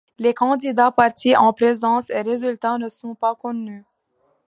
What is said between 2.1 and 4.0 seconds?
résultats ne sont pas connus.